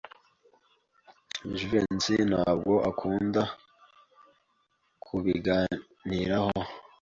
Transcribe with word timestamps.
Jivency 1.55 2.15
ntabwo 2.31 2.73
akunda 2.89 3.41
kubiganiraho. 5.03 6.53